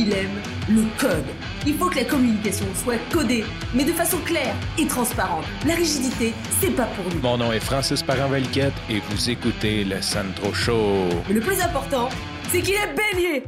il 0.00 0.12
aime 0.14 0.40
le 0.68 0.82
code. 0.98 1.26
Il 1.66 1.74
faut 1.74 1.90
que 1.90 1.96
la 1.96 2.04
communication 2.04 2.64
soit 2.74 2.98
codée, 3.12 3.44
mais 3.74 3.84
de 3.84 3.92
façon 3.92 4.16
claire 4.24 4.54
et 4.78 4.86
transparente. 4.86 5.44
La 5.66 5.74
rigidité, 5.74 6.32
c'est 6.58 6.74
pas 6.74 6.86
pour 6.86 7.04
nous. 7.12 7.20
Mon 7.20 7.36
nom 7.36 7.52
est 7.52 7.60
Francis 7.60 8.02
parent 8.02 8.32
et 8.34 9.00
vous 9.10 9.30
écoutez 9.30 9.84
le 9.84 10.00
Sandro 10.00 10.54
Show. 10.54 11.08
Mais 11.28 11.34
le 11.34 11.40
plus 11.40 11.60
important, 11.60 12.08
c'est 12.48 12.62
qu'il 12.62 12.74
est 12.74 12.94
bélier. 12.94 13.44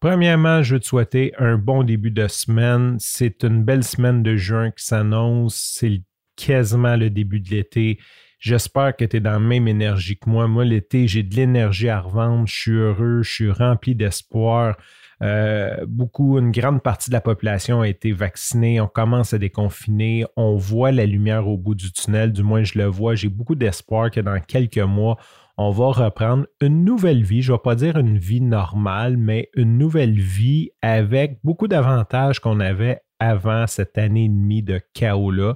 Premièrement, 0.00 0.62
je 0.62 0.74
veux 0.74 0.80
te 0.80 0.86
souhaiter 0.86 1.34
un 1.38 1.58
bon 1.58 1.82
début 1.82 2.10
de 2.10 2.26
semaine. 2.26 2.96
C'est 2.98 3.44
une 3.44 3.62
belle 3.62 3.84
semaine 3.84 4.22
de 4.22 4.36
juin 4.36 4.70
qui 4.70 4.84
s'annonce. 4.84 5.74
C'est 5.78 6.02
quasiment 6.36 6.96
le 6.96 7.10
début 7.10 7.40
de 7.40 7.50
l'été. 7.50 7.98
J'espère 8.44 8.94
que 8.94 9.06
tu 9.06 9.16
es 9.16 9.20
dans 9.20 9.30
la 9.30 9.38
même 9.38 9.66
énergie 9.68 10.18
que 10.18 10.28
moi. 10.28 10.46
Moi, 10.46 10.66
l'été, 10.66 11.08
j'ai 11.08 11.22
de 11.22 11.34
l'énergie 11.34 11.88
à 11.88 12.00
revendre. 12.00 12.46
Je 12.46 12.54
suis 12.54 12.72
heureux, 12.72 13.22
je 13.22 13.32
suis 13.32 13.50
rempli 13.50 13.94
d'espoir. 13.94 14.76
Euh, 15.22 15.86
beaucoup, 15.88 16.38
une 16.38 16.50
grande 16.50 16.82
partie 16.82 17.08
de 17.08 17.14
la 17.14 17.22
population 17.22 17.80
a 17.80 17.88
été 17.88 18.12
vaccinée. 18.12 18.82
On 18.82 18.86
commence 18.86 19.32
à 19.32 19.38
déconfiner. 19.38 20.26
On 20.36 20.56
voit 20.56 20.92
la 20.92 21.06
lumière 21.06 21.48
au 21.48 21.56
bout 21.56 21.74
du 21.74 21.90
tunnel. 21.90 22.34
Du 22.34 22.42
moins, 22.42 22.64
je 22.64 22.78
le 22.78 22.84
vois. 22.84 23.14
J'ai 23.14 23.30
beaucoup 23.30 23.54
d'espoir 23.54 24.10
que 24.10 24.20
dans 24.20 24.38
quelques 24.40 24.76
mois, 24.76 25.16
on 25.56 25.70
va 25.70 25.86
reprendre 25.86 26.44
une 26.60 26.84
nouvelle 26.84 27.22
vie. 27.22 27.40
Je 27.40 27.50
ne 27.50 27.56
vais 27.56 27.62
pas 27.62 27.76
dire 27.76 27.96
une 27.96 28.18
vie 28.18 28.42
normale, 28.42 29.16
mais 29.16 29.48
une 29.54 29.78
nouvelle 29.78 30.20
vie 30.20 30.68
avec 30.82 31.38
beaucoup 31.44 31.66
d'avantages 31.66 32.40
qu'on 32.40 32.60
avait 32.60 33.00
avant 33.18 33.66
cette 33.66 33.96
année 33.96 34.26
et 34.26 34.28
demie 34.28 34.62
de 34.62 34.82
chaos-là. 34.92 35.54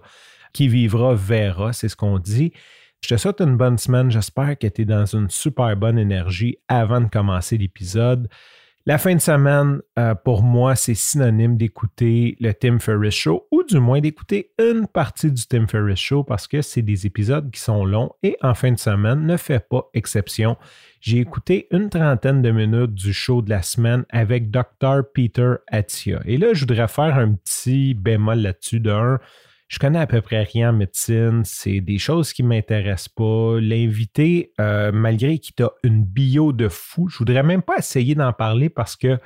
Qui 0.54 0.68
vivra 0.68 1.14
verra, 1.14 1.74
c'est 1.74 1.90
ce 1.90 1.96
qu'on 1.96 2.18
dit. 2.18 2.54
Je 3.04 3.14
te 3.14 3.16
souhaite 3.16 3.40
une 3.40 3.56
bonne 3.56 3.78
semaine. 3.78 4.10
J'espère 4.10 4.58
que 4.58 4.66
tu 4.66 4.82
es 4.82 4.84
dans 4.84 5.06
une 5.06 5.30
super 5.30 5.76
bonne 5.76 5.98
énergie 5.98 6.58
avant 6.68 7.00
de 7.00 7.08
commencer 7.08 7.56
l'épisode. 7.56 8.28
La 8.86 8.96
fin 8.96 9.14
de 9.14 9.20
semaine, 9.20 9.82
euh, 9.98 10.14
pour 10.14 10.42
moi, 10.42 10.74
c'est 10.74 10.94
synonyme 10.94 11.58
d'écouter 11.58 12.36
le 12.40 12.52
Tim 12.54 12.78
Ferriss 12.78 13.14
Show 13.14 13.46
ou 13.50 13.62
du 13.62 13.78
moins 13.78 14.00
d'écouter 14.00 14.52
une 14.58 14.86
partie 14.86 15.30
du 15.30 15.46
Tim 15.46 15.66
Ferriss 15.66 15.98
Show 15.98 16.24
parce 16.24 16.48
que 16.48 16.62
c'est 16.62 16.80
des 16.80 17.04
épisodes 17.04 17.50
qui 17.50 17.60
sont 17.60 17.84
longs 17.84 18.10
et 18.22 18.38
en 18.40 18.54
fin 18.54 18.72
de 18.72 18.78
semaine 18.78 19.26
ne 19.26 19.36
fait 19.36 19.68
pas 19.68 19.90
exception. 19.92 20.56
J'ai 21.00 21.18
écouté 21.18 21.68
une 21.70 21.90
trentaine 21.90 22.40
de 22.40 22.50
minutes 22.50 22.94
du 22.94 23.12
show 23.12 23.42
de 23.42 23.50
la 23.50 23.60
semaine 23.60 24.06
avec 24.08 24.50
Dr. 24.50 25.02
Peter 25.12 25.56
Attia. 25.66 26.20
Et 26.24 26.38
là, 26.38 26.54
je 26.54 26.60
voudrais 26.60 26.88
faire 26.88 27.18
un 27.18 27.34
petit 27.34 27.92
bémol 27.92 28.38
là-dessus 28.38 28.80
d'un. 28.80 29.18
Je 29.68 29.78
connais 29.78 29.98
à 29.98 30.06
peu 30.06 30.22
près 30.22 30.42
rien 30.44 30.70
en 30.70 30.72
médecine. 30.72 31.42
C'est 31.44 31.80
des 31.80 31.98
choses 31.98 32.32
qui 32.32 32.42
ne 32.42 32.48
m'intéressent 32.48 33.10
pas. 33.10 33.60
L'invité, 33.60 34.52
euh, 34.60 34.92
malgré 34.92 35.38
qu'il 35.38 35.62
a 35.62 35.70
une 35.82 36.04
bio 36.04 36.54
de 36.54 36.68
fou, 36.68 37.08
je 37.08 37.18
voudrais 37.18 37.42
même 37.42 37.60
pas 37.60 37.76
essayer 37.76 38.14
d'en 38.14 38.32
parler 38.32 38.70
parce 38.70 38.96
que 38.96 39.18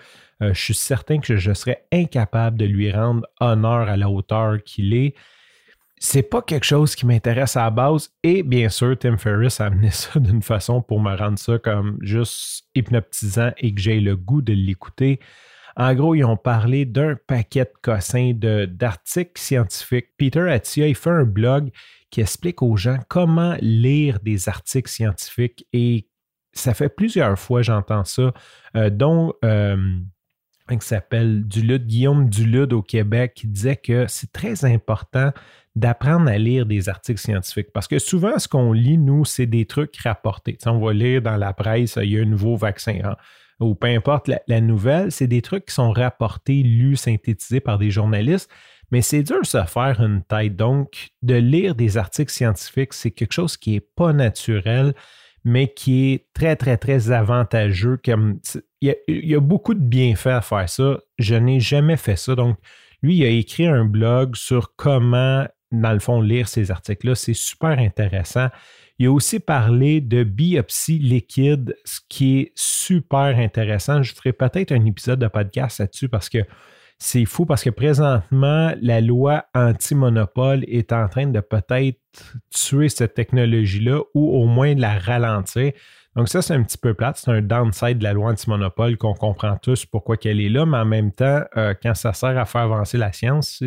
euh, 0.42 0.52
je 0.52 0.60
suis 0.60 0.74
certain 0.74 1.20
que 1.20 1.36
je 1.36 1.52
serais 1.54 1.84
incapable 1.92 2.58
de 2.58 2.64
lui 2.64 2.90
rendre 2.90 3.24
honneur 3.40 3.88
à 3.88 3.96
la 3.96 4.10
hauteur 4.10 4.58
qu'il 4.64 4.94
est. 4.94 5.14
C'est 5.98 6.24
pas 6.24 6.42
quelque 6.42 6.66
chose 6.66 6.96
qui 6.96 7.06
m'intéresse 7.06 7.56
à 7.56 7.62
la 7.62 7.70
base. 7.70 8.10
Et 8.24 8.42
bien 8.42 8.68
sûr, 8.68 8.98
Tim 8.98 9.18
Ferriss 9.18 9.60
a 9.60 9.66
amené 9.66 9.90
ça 9.92 10.18
d'une 10.18 10.42
façon 10.42 10.82
pour 10.82 11.00
me 11.00 11.14
rendre 11.14 11.38
ça 11.38 11.60
comme 11.60 11.98
juste 12.00 12.64
hypnotisant 12.74 13.52
et 13.58 13.72
que 13.72 13.80
j'ai 13.80 14.00
le 14.00 14.16
goût 14.16 14.42
de 14.42 14.52
l'écouter. 14.52 15.20
En 15.77 15.95
gros, 15.95 16.15
ils 16.15 16.25
ont 16.25 16.37
parlé 16.37 16.84
d'un 16.84 17.17
paquet 17.27 17.65
de 17.65 17.73
cossins 17.81 18.33
d'articles 18.34 19.41
scientifiques. 19.41 20.09
Peter 20.17 20.51
Attia, 20.51 20.87
il 20.87 20.95
fait 20.95 21.11
un 21.11 21.25
blog 21.25 21.70
qui 22.11 22.20
explique 22.20 22.62
aux 22.62 22.77
gens 22.77 22.98
comment 23.09 23.56
lire 23.61 24.19
des 24.20 24.48
articles 24.48 24.91
scientifiques 24.91 25.67
et 25.73 26.09
ça 26.53 26.75
fait 26.75 26.91
plusieurs 26.91 27.39
fois 27.39 27.62
j'entends 27.62 28.05
ça, 28.05 28.34
euh, 28.77 28.91
dont 28.91 29.33
euh, 29.45 29.77
qui 30.69 30.87
s'appelle 30.87 31.47
Dulude, 31.47 31.87
Guillaume 31.87 32.28
Dulude 32.28 32.73
au 32.73 32.82
Québec, 32.82 33.32
qui 33.34 33.47
disait 33.47 33.77
que 33.77 34.06
c'est 34.09 34.32
très 34.32 34.65
important 34.65 35.32
d'apprendre 35.75 36.28
à 36.28 36.38
lire 36.38 36.66
des 36.66 36.88
articles 36.88 37.21
scientifiques. 37.21 37.72
Parce 37.72 37.88
que 37.88 37.99
souvent, 37.99 38.38
ce 38.38 38.49
qu'on 38.49 38.72
lit, 38.72 38.99
nous, 38.99 39.25
c'est 39.25 39.47
des 39.47 39.66
trucs 39.66 39.97
rapportés. 39.99 40.56
on 40.66 40.78
va 40.78 40.93
lire 40.93 41.22
dans 41.22 41.37
la 41.37 41.53
presse, 41.53 41.99
il 42.00 42.11
y 42.11 42.19
a 42.19 42.22
un 42.22 42.27
nouveau 42.27 42.56
vaccin. 42.56 42.99
Hein 43.05 43.16
ou 43.62 43.75
peu 43.75 43.89
importe 43.89 44.31
la, 44.47 44.61
nouvelle, 44.61 45.12
c'est 45.12 45.27
des 45.27 45.43
trucs 45.43 45.67
qui 45.67 45.75
sont 45.75 45.93
rapportés, 45.93 46.62
lus, 46.62 46.97
synthétisés 46.97 47.61
par 47.61 47.78
des 47.78 47.91
journalistes, 47.91 48.50
mais 48.91 49.00
c'est 49.00 49.23
dur 49.23 49.41
de 49.41 49.47
se 49.47 49.62
faire 49.65 50.00
une 50.00 50.23
tête. 50.23 50.56
Donc, 50.56 51.11
de 51.23 51.34
lire 51.34 51.75
des 51.75 51.97
articles 51.97 52.33
scientifiques, 52.33 52.93
c'est 52.93 53.11
quelque 53.11 53.33
chose 53.33 53.56
qui 53.56 53.73
n'est 53.73 53.81
pas 53.81 54.12
naturel, 54.12 54.95
mais 55.45 55.73
qui 55.73 56.12
est 56.12 56.27
très, 56.34 56.56
très, 56.56 56.77
très 56.77 57.11
avantageux. 57.11 57.99
Il, 58.06 58.95
y 59.21 59.34
a, 59.34 59.41
beaucoup 59.41 59.75
de 59.75 59.81
bienfaits 59.81 60.27
à 60.27 60.41
faire 60.41 60.69
ça. 60.69 60.99
Je 61.19 61.34
n'ai 61.34 61.59
jamais 61.59 61.97
fait 61.97 62.17
ça. 62.17 62.34
Donc, 62.34 62.59
lui, 63.03 63.17
il 63.17 63.25
a 63.25 63.29
écrit 63.29 63.67
un 63.67 63.84
blog 63.84 64.37
sur 64.37 64.77
comment, 64.77 65.47
dans 65.72 65.93
le 65.93 65.99
fond, 65.99 66.21
lire 66.21 66.49
ces 66.49 66.71
articles-là. 66.71 67.15
C'est 67.15 67.34
super 67.34 67.78
intéressant. 67.78 68.49
Il 68.99 69.06
a 69.06 69.12
aussi 69.12 69.41
parlé 69.41 70.00
de 70.00 70.22
biopsie 70.22 70.99
liquide, 70.99 71.75
ce 71.84 72.00
qui 72.09 72.38
est 72.38 72.53
super 72.55 73.38
intéressant. 73.38 74.03
Je 74.03 74.15
ferai 74.15 74.32
peut-être 74.32 74.71
un 74.72 74.84
épisode 74.84 75.19
de 75.19 75.28
podcast 75.28 75.81
là-dessus 75.81 76.09
parce 76.09 76.28
que 76.28 76.38
c'est 76.99 77.25
fou 77.25 77.47
parce 77.47 77.65
que 77.65 77.71
présentement, 77.71 78.72
la 78.81 79.00
loi 79.00 79.47
anti-monopole 79.55 80.65
est 80.69 80.93
en 80.93 81.09
train 81.09 81.27
de 81.27 81.41
peut-être 81.41 81.99
tuer 82.55 82.88
cette 82.88 83.15
technologie-là 83.15 84.00
ou 84.15 84.41
au 84.41 84.47
moins 84.47 84.75
la 84.77 84.99
ralentir. 84.99 85.72
Donc 86.15 86.28
ça, 86.28 86.43
c'est 86.43 86.55
un 86.55 86.62
petit 86.62 86.78
peu 86.78 86.94
plate. 86.94 87.16
C'est 87.16 87.31
un 87.31 87.41
downside 87.41 87.99
de 87.99 88.05
la 88.05 88.12
loi 88.12 88.31
anti-monopole 88.31 88.99
qu'on 88.99 89.15
comprend 89.15 89.56
tous 89.56 89.84
pourquoi 89.84 90.16
qu'elle 90.16 90.41
est 90.41 90.49
là, 90.49 90.65
mais 90.65 90.77
en 90.77 90.84
même 90.84 91.11
temps, 91.11 91.41
euh, 91.56 91.75
quand 91.82 91.94
ça 91.94 92.12
sert 92.12 92.38
à 92.38 92.44
faire 92.44 92.62
avancer 92.62 92.99
la 92.99 93.12
science, 93.12 93.65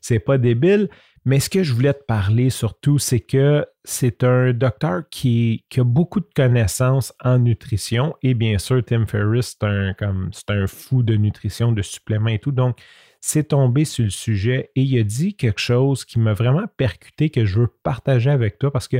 c'est 0.00 0.18
pas 0.18 0.38
débile. 0.38 0.88
Mais 1.26 1.38
ce 1.38 1.50
que 1.50 1.62
je 1.62 1.74
voulais 1.74 1.92
te 1.92 2.02
parler 2.04 2.48
surtout, 2.48 2.98
c'est 2.98 3.20
que 3.20 3.66
c'est 3.84 4.24
un 4.24 4.52
docteur 4.54 5.02
qui, 5.10 5.64
a 5.76 5.84
beaucoup 5.84 6.20
de 6.20 6.28
connaissances 6.34 7.12
en 7.22 7.38
nutrition. 7.38 8.14
Et 8.22 8.32
bien 8.32 8.58
sûr, 8.58 8.82
Tim 8.84 9.06
Ferriss, 9.06 9.56
c'est 9.60 10.50
un, 10.50 10.66
fou 10.66 11.02
de 11.02 11.16
nutrition, 11.16 11.72
de 11.72 11.82
suppléments 11.82 12.30
et 12.30 12.38
tout. 12.38 12.52
Donc, 12.52 12.78
c'est 13.20 13.48
tombé 13.48 13.84
sur 13.84 14.04
le 14.04 14.10
sujet 14.10 14.70
et 14.74 14.82
il 14.82 14.98
a 14.98 15.02
dit 15.02 15.34
quelque 15.34 15.60
chose 15.60 16.06
qui 16.06 16.18
m'a 16.18 16.32
vraiment 16.32 16.66
percuté, 16.78 17.28
que 17.28 17.44
je 17.44 17.60
veux 17.60 17.68
partager 17.82 18.30
avec 18.30 18.58
toi 18.58 18.72
parce 18.72 18.88
que 18.88 18.96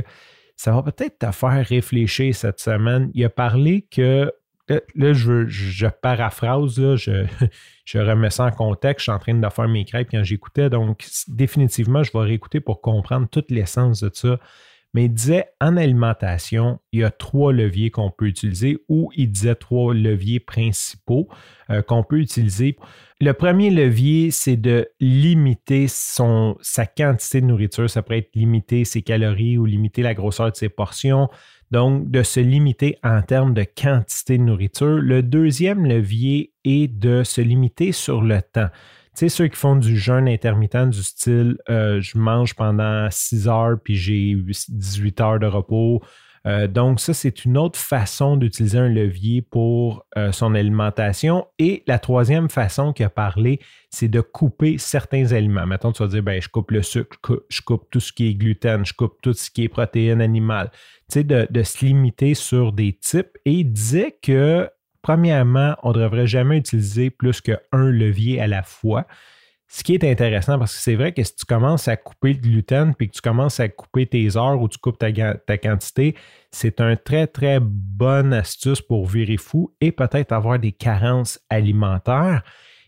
ça 0.55 0.73
va 0.73 0.83
peut-être 0.83 1.17
te 1.17 1.31
faire 1.31 1.65
réfléchir 1.65 2.35
cette 2.35 2.59
semaine. 2.59 3.09
Il 3.15 3.25
a 3.25 3.29
parlé 3.29 3.87
que 3.89 4.31
là, 4.95 5.13
je, 5.13 5.87
paraphrase, 5.87 6.75
je, 6.95 7.25
je, 7.85 7.97
remets 7.99 8.29
ça 8.29 8.45
en 8.45 8.51
contexte. 8.51 8.99
Je 8.99 9.03
suis 9.03 9.11
en 9.11 9.19
train 9.19 9.33
de 9.33 9.49
faire 9.49 9.67
mes 9.67 9.85
crêpes 9.85 10.09
quand 10.11 10.23
j'écoutais. 10.23 10.69
Donc, 10.69 11.05
définitivement, 11.27 12.03
je 12.03 12.11
vais 12.11 12.23
réécouter 12.23 12.59
pour 12.59 12.81
comprendre 12.81 13.27
toute 13.29 13.51
l'essence 13.51 14.01
de 14.01 14.11
ça. 14.13 14.39
Mais 14.93 15.05
il 15.05 15.13
disait 15.13 15.45
en 15.61 15.77
alimentation, 15.77 16.79
il 16.91 16.99
y 16.99 17.03
a 17.03 17.11
trois 17.11 17.53
leviers 17.53 17.91
qu'on 17.91 18.11
peut 18.11 18.25
utiliser, 18.25 18.77
ou 18.89 19.09
il 19.15 19.31
disait 19.31 19.55
trois 19.55 19.93
leviers 19.93 20.41
principaux 20.41 21.29
euh, 21.69 21.81
qu'on 21.81 22.03
peut 22.03 22.19
utiliser. 22.19 22.75
Le 23.21 23.33
premier 23.33 23.69
levier, 23.69 24.31
c'est 24.31 24.57
de 24.57 24.89
limiter 24.99 25.85
sa 25.87 26.85
quantité 26.85 27.39
de 27.39 27.45
nourriture. 27.45 27.89
Ça 27.89 28.01
pourrait 28.01 28.19
être 28.19 28.35
limiter 28.35 28.83
ses 28.83 29.01
calories 29.01 29.57
ou 29.57 29.65
limiter 29.65 30.01
la 30.01 30.13
grosseur 30.13 30.51
de 30.51 30.57
ses 30.57 30.69
portions. 30.69 31.29
Donc, 31.69 32.11
de 32.11 32.21
se 32.21 32.41
limiter 32.41 32.97
en 33.01 33.21
termes 33.21 33.53
de 33.53 33.63
quantité 33.63 34.37
de 34.37 34.43
nourriture. 34.43 34.97
Le 34.97 35.23
deuxième 35.23 35.85
levier 35.85 36.51
est 36.65 36.87
de 36.87 37.23
se 37.23 37.39
limiter 37.39 37.93
sur 37.93 38.21
le 38.21 38.41
temps. 38.41 38.67
Tu 39.15 39.19
sais, 39.19 39.29
ceux 39.29 39.47
qui 39.47 39.57
font 39.57 39.75
du 39.75 39.97
jeûne 39.97 40.27
intermittent 40.27 40.89
du 40.89 41.03
style 41.03 41.57
euh, 41.69 41.99
je 42.01 42.17
mange 42.17 42.55
pendant 42.55 43.09
6 43.09 43.47
heures 43.47 43.77
puis 43.83 43.95
j'ai 43.95 44.35
18 44.69 45.21
heures 45.21 45.39
de 45.39 45.47
repos. 45.47 46.01
Euh, 46.47 46.67
donc, 46.67 46.99
ça, 46.99 47.13
c'est 47.13 47.45
une 47.45 47.57
autre 47.57 47.77
façon 47.77 48.35
d'utiliser 48.35 48.79
un 48.79 48.89
levier 48.89 49.41
pour 49.41 50.05
euh, 50.17 50.31
son 50.31 50.55
alimentation. 50.55 51.45
Et 51.59 51.83
la 51.85 51.99
troisième 51.99 52.49
façon 52.49 52.93
qu'il 52.93 53.05
a 53.05 53.09
parlé, 53.09 53.59
c'est 53.91 54.07
de 54.07 54.21
couper 54.21 54.77
certains 54.79 55.33
aliments. 55.33 55.67
Maintenant, 55.67 55.91
tu 55.91 56.01
vas 56.01 56.09
dire, 56.09 56.23
ben, 56.23 56.41
je 56.41 56.49
coupe 56.49 56.71
le 56.71 56.81
sucre, 56.81 57.43
je 57.49 57.61
coupe 57.61 57.87
tout 57.91 57.99
ce 57.99 58.11
qui 58.11 58.27
est 58.27 58.33
gluten, 58.33 58.85
je 58.85 58.93
coupe 58.93 59.21
tout 59.21 59.33
ce 59.33 59.51
qui 59.51 59.63
est 59.63 59.69
protéines 59.69 60.21
animales 60.21 60.71
de, 61.15 61.63
se 61.63 61.85
limiter 61.85 62.33
sur 62.33 62.71
des 62.71 62.93
types. 62.93 63.37
Et 63.45 63.51
il 63.51 63.71
disait 63.71 64.17
que, 64.21 64.69
premièrement, 65.01 65.75
on 65.83 65.89
ne 65.89 65.99
devrait 65.99 66.27
jamais 66.27 66.57
utiliser 66.57 67.09
plus 67.09 67.41
qu'un 67.41 67.57
levier 67.71 68.41
à 68.41 68.47
la 68.47 68.63
fois. 68.63 69.07
Ce 69.73 69.83
qui 69.83 69.93
est 69.93 70.03
intéressant 70.03 70.59
parce 70.59 70.75
que 70.75 70.81
c'est 70.81 70.95
vrai 70.95 71.13
que 71.13 71.23
si 71.23 71.33
tu 71.33 71.45
commences 71.45 71.87
à 71.87 71.95
couper 71.95 72.33
le 72.33 72.39
gluten 72.39 72.93
puis 72.93 73.07
que 73.07 73.13
tu 73.13 73.21
commences 73.21 73.61
à 73.61 73.69
couper 73.69 74.05
tes 74.05 74.35
heures 74.35 74.61
ou 74.61 74.67
tu 74.67 74.77
coupes 74.77 74.97
ta, 74.99 75.57
quantité, 75.57 76.15
c'est 76.51 76.81
un 76.81 76.97
très, 76.97 77.25
très 77.25 77.59
bonne 77.61 78.33
astuce 78.33 78.81
pour 78.81 79.05
virer 79.05 79.37
fou 79.37 79.73
et 79.79 79.93
peut-être 79.93 80.33
avoir 80.33 80.59
des 80.59 80.73
carences 80.73 81.39
alimentaires. 81.49 82.43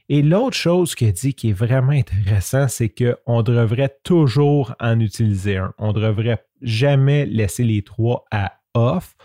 Et 0.09 0.21
l'autre 0.21 0.57
chose 0.57 0.93
qu'il 0.93 1.13
dit 1.13 1.33
qui 1.33 1.51
est 1.51 1.53
vraiment 1.53 1.93
intéressant, 1.93 2.67
c'est 2.67 2.89
qu'on 2.89 3.43
devrait 3.43 3.95
toujours 4.03 4.75
en 4.81 4.99
utiliser 4.99 5.55
un. 5.55 5.73
On 5.77 5.93
ne 5.93 6.01
devrait 6.01 6.43
jamais 6.61 7.25
laisser 7.25 7.63
les 7.63 7.81
trois 7.83 8.25
à 8.29 8.59
off. 8.73 9.15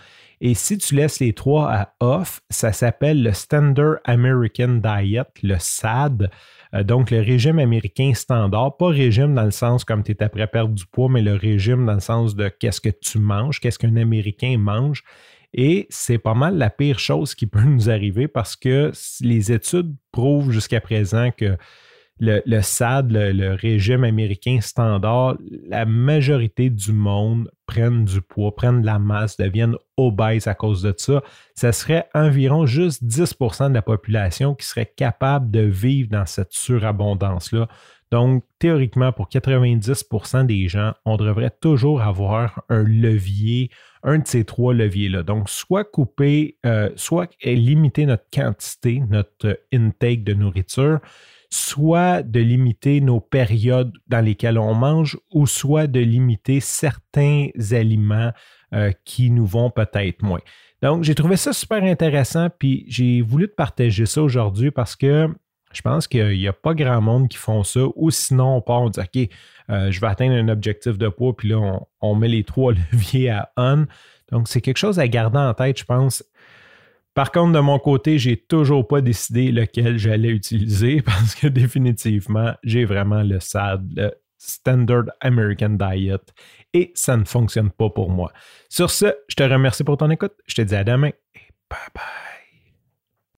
Et 0.40 0.54
si 0.54 0.78
tu 0.78 0.94
laisses 0.94 1.20
les 1.20 1.32
trois 1.32 1.70
à 1.72 1.94
off, 2.00 2.40
ça 2.48 2.72
s'appelle 2.72 3.22
le 3.22 3.32
Standard 3.32 3.96
American 4.04 4.80
Diet, 4.82 5.26
le 5.42 5.56
SAD. 5.58 6.30
Euh, 6.74 6.84
donc, 6.84 7.10
le 7.10 7.20
régime 7.20 7.58
américain 7.58 8.12
standard, 8.14 8.76
pas 8.76 8.88
régime 8.88 9.34
dans 9.34 9.44
le 9.44 9.50
sens 9.50 9.84
comme 9.84 10.02
tu 10.02 10.12
es 10.12 10.22
après 10.22 10.46
perdre 10.46 10.74
du 10.74 10.86
poids, 10.86 11.08
mais 11.08 11.22
le 11.22 11.34
régime 11.34 11.86
dans 11.86 11.94
le 11.94 12.00
sens 12.00 12.36
de 12.36 12.48
qu'est-ce 12.48 12.80
que 12.80 12.90
tu 12.90 13.18
manges, 13.18 13.60
qu'est-ce 13.60 13.78
qu'un 13.78 13.96
Américain 13.96 14.56
mange. 14.58 15.02
Et 15.54 15.86
c'est 15.88 16.18
pas 16.18 16.34
mal 16.34 16.58
la 16.58 16.70
pire 16.70 16.98
chose 16.98 17.34
qui 17.34 17.46
peut 17.46 17.62
nous 17.64 17.90
arriver 17.90 18.28
parce 18.28 18.54
que 18.54 18.92
les 19.20 19.52
études 19.52 19.94
prouvent 20.12 20.50
jusqu'à 20.50 20.80
présent 20.80 21.30
que 21.36 21.56
le, 22.20 22.60
SAD, 22.60 23.12
le, 23.12 23.54
régime 23.54 24.04
américain 24.04 24.60
standard, 24.60 25.36
la 25.66 25.86
majorité 25.86 26.70
du 26.70 26.92
monde 26.92 27.50
prennent 27.66 28.04
du 28.04 28.20
poids, 28.20 28.54
prennent 28.54 28.80
de 28.80 28.86
la 28.86 28.98
masse, 28.98 29.36
deviennent 29.36 29.76
obèses 29.96 30.46
à 30.46 30.54
cause 30.54 30.82
de 30.82 30.94
ça. 30.96 31.22
Ça 31.54 31.72
serait 31.72 32.08
environ 32.14 32.66
juste 32.66 33.04
10% 33.04 33.68
de 33.68 33.74
la 33.74 33.82
population 33.82 34.54
qui 34.54 34.66
serait 34.66 34.92
capable 34.96 35.50
de 35.50 35.60
vivre 35.60 36.08
dans 36.10 36.26
cette 36.26 36.52
surabondance-là. 36.52 37.68
Donc, 38.10 38.44
théoriquement, 38.58 39.12
pour 39.12 39.28
90% 39.28 40.46
des 40.46 40.66
gens, 40.68 40.94
on 41.04 41.16
devrait 41.16 41.52
toujours 41.60 42.00
avoir 42.00 42.62
un 42.70 42.82
levier, 42.82 43.70
un 44.02 44.18
de 44.18 44.26
ces 44.26 44.44
trois 44.44 44.72
leviers-là. 44.72 45.22
Donc, 45.22 45.50
soit 45.50 45.84
couper, 45.84 46.56
euh, 46.64 46.88
soit 46.96 47.30
limiter 47.44 48.06
notre 48.06 48.24
quantité, 48.32 49.02
notre 49.10 49.60
intake 49.72 50.24
de 50.24 50.32
nourriture, 50.32 51.00
soit 51.50 52.22
de 52.22 52.40
limiter 52.40 53.00
nos 53.00 53.20
périodes 53.20 53.92
dans 54.06 54.24
lesquelles 54.24 54.58
on 54.58 54.74
mange 54.74 55.18
ou 55.32 55.46
soit 55.46 55.86
de 55.86 56.00
limiter 56.00 56.60
certains 56.60 57.48
aliments 57.70 58.32
euh, 58.74 58.92
qui 59.04 59.30
nous 59.30 59.46
vont 59.46 59.70
peut-être 59.70 60.22
moins. 60.22 60.40
Donc, 60.82 61.04
j'ai 61.04 61.14
trouvé 61.14 61.36
ça 61.36 61.52
super 61.52 61.82
intéressant, 61.82 62.48
puis 62.56 62.84
j'ai 62.88 63.22
voulu 63.22 63.48
te 63.48 63.54
partager 63.54 64.06
ça 64.06 64.22
aujourd'hui 64.22 64.70
parce 64.70 64.94
que 64.94 65.28
je 65.72 65.82
pense 65.82 66.06
qu'il 66.06 66.38
n'y 66.38 66.48
a 66.48 66.52
pas 66.52 66.74
grand 66.74 67.00
monde 67.00 67.28
qui 67.28 67.36
font 67.36 67.62
ça, 67.62 67.80
ou 67.96 68.10
sinon 68.10 68.56
on 68.56 68.60
part, 68.60 68.82
on 68.82 68.90
dit 68.90 69.00
OK, 69.00 69.28
euh, 69.70 69.90
je 69.90 70.00
vais 70.00 70.06
atteindre 70.06 70.34
un 70.34 70.48
objectif 70.48 70.96
de 70.98 71.08
poids, 71.08 71.36
puis 71.36 71.48
là, 71.48 71.58
on, 71.58 71.86
on 72.00 72.14
met 72.14 72.28
les 72.28 72.44
trois 72.44 72.72
leviers 72.92 73.30
à 73.30 73.52
on. 73.56 73.86
Donc, 74.30 74.48
c'est 74.48 74.60
quelque 74.60 74.76
chose 74.76 74.98
à 74.98 75.08
garder 75.08 75.38
en 75.38 75.54
tête, 75.54 75.78
je 75.78 75.84
pense. 75.84 76.22
Par 77.18 77.32
contre, 77.32 77.50
de 77.50 77.58
mon 77.58 77.80
côté, 77.80 78.16
j'ai 78.16 78.36
toujours 78.36 78.86
pas 78.86 79.00
décidé 79.00 79.50
lequel 79.50 79.98
j'allais 79.98 80.28
utiliser 80.28 81.02
parce 81.04 81.34
que 81.34 81.48
définitivement, 81.48 82.54
j'ai 82.62 82.84
vraiment 82.84 83.24
le 83.24 83.40
SAD, 83.40 83.92
le 83.96 84.12
Standard 84.36 85.06
American 85.20 85.70
Diet, 85.70 86.32
et 86.74 86.92
ça 86.94 87.16
ne 87.16 87.24
fonctionne 87.24 87.72
pas 87.72 87.90
pour 87.90 88.08
moi. 88.08 88.32
Sur 88.68 88.92
ce, 88.92 89.06
je 89.26 89.34
te 89.34 89.42
remercie 89.42 89.82
pour 89.82 89.96
ton 89.96 90.10
écoute. 90.10 90.34
Je 90.46 90.54
te 90.54 90.62
dis 90.62 90.76
à 90.76 90.84
demain 90.84 91.10
et 91.34 91.40
bye 91.68 91.80
bye. 91.92 92.37